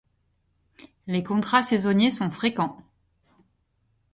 Les 1.05 1.21
contrats 1.21 1.61
saisonniers 1.61 2.09
sont 2.09 2.31
fréquents. 2.31 2.79